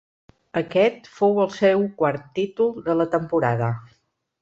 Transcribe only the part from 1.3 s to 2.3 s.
el seu quart